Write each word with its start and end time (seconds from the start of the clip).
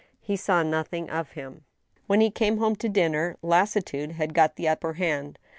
He 0.19 0.35
saw 0.35 0.63
nothing 0.63 1.11
of 1.11 1.33
him. 1.33 1.63
When 2.07 2.21
he 2.21 2.31
came 2.31 2.57
home 2.57 2.75
to 2.77 2.89
dinner, 2.89 3.37
lassitude 3.43 4.13
had 4.13 4.33
got 4.33 4.55
the 4.55 4.67
upper 4.67 4.93
hand. 4.93 5.37